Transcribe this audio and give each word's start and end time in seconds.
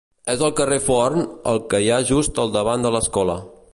És 0.33 0.39
al 0.45 0.53
carrer 0.59 0.79
Forn, 0.85 1.21
el 1.53 1.61
que 1.73 1.83
hi 1.83 1.91
ha 1.93 2.01
just 2.13 2.43
al 2.45 2.57
davant 2.59 2.87
de 2.89 2.93
l'escola. 2.97 3.37